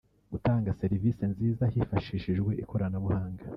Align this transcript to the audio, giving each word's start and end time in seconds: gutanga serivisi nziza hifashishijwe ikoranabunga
gutanga 0.31 0.75
serivisi 0.81 1.23
nziza 1.33 1.63
hifashishijwe 1.73 2.51
ikoranabunga 2.63 3.43